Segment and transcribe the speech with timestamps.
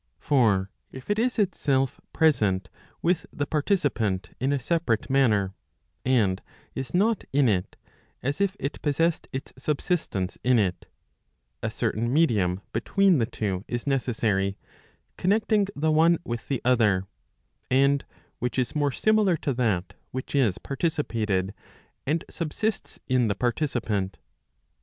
[0.17, 2.69] For if it is itself present
[3.03, 5.53] with the participant in a separate manner,
[6.03, 6.41] and
[6.73, 7.75] is not in it,
[8.23, 10.87] as if it possessed its subsistence in it,
[11.61, 14.57] a certain medium between the two is necessary*
[15.17, 17.05] connecting the one with the other,
[17.69, 18.01] an4
[18.39, 21.53] which is more similar to that which is participated,
[22.07, 24.17] and subsists in the participant.